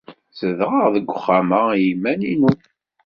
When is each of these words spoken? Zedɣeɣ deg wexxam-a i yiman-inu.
Zedɣeɣ 0.39 0.87
deg 0.95 1.05
wexxam-a 1.11 1.61
i 1.73 1.79
yiman-inu. 1.85 2.51